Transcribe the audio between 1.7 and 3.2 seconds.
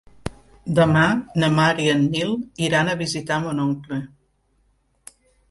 i en Nil iran a